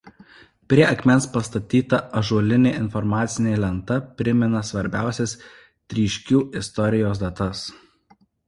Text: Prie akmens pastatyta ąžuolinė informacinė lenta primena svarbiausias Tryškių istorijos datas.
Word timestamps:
Prie 0.73 0.83
akmens 0.91 1.27
pastatyta 1.35 1.99
ąžuolinė 2.21 2.71
informacinė 2.79 3.53
lenta 3.65 3.99
primena 4.23 4.65
svarbiausias 4.73 5.37
Tryškių 5.95 6.45
istorijos 6.65 7.23
datas. 7.27 7.67